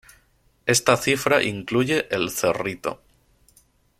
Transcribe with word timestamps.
Esta 0.65 0.97
cifra 0.97 1.43
incluye 1.43 2.07
El 2.09 2.31
Cerrito. 2.31 3.03